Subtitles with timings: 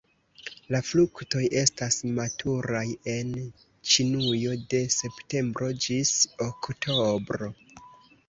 [0.75, 2.81] La fruktoj estas maturaj
[3.13, 3.35] en
[3.91, 6.15] Ĉinujo de septembro ĝis
[6.47, 7.51] oktobro.